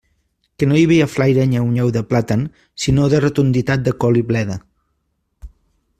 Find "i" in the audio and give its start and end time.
4.23-4.25